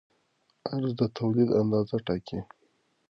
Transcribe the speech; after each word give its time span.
عرضه 0.71 0.93
د 0.99 1.01
تولید 1.17 1.49
اندازه 1.61 1.95
ټاکي. 2.05 2.39